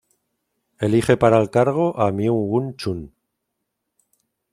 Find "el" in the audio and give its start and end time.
1.41-1.51